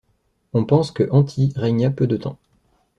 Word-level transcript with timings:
On 0.53 0.65
pense 0.65 0.89
que 0.89 1.07
Henti 1.11 1.53
régna 1.55 1.91
peu 1.91 2.07
de 2.07 2.17
temps. 2.17 2.39